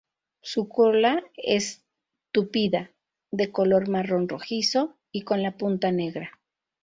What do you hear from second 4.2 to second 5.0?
rojizo